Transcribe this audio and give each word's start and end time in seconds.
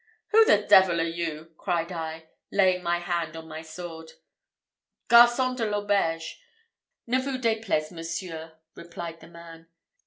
"Who 0.29 0.43
the 0.45 0.65
devil 0.67 0.99
are 0.99 1.03
you?" 1.03 1.53
cried 1.59 1.91
I, 1.91 2.29
laying 2.51 2.81
my 2.81 2.97
hand 2.97 3.37
on 3.37 3.47
my 3.47 3.61
sword. 3.61 4.13
"Garçon 5.07 5.55
de 5.55 5.63
l'auberge, 5.69 6.41
ne 7.05 7.19
vous 7.21 7.37
deplaise, 7.37 7.91
Monsieur," 7.91 8.53
replied 8.73 9.19
the 9.19 9.27
man. 9.27 9.67